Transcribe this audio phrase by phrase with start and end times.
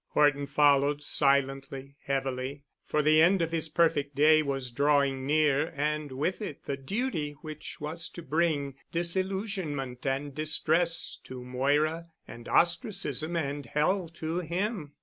[0.13, 6.41] Horton followed silently—heavily, for the end of his perfect day was drawing near and with
[6.41, 13.67] it the duty which was to bring disillusionment and distress to Moira and ostracism and
[13.67, 14.93] hell to him.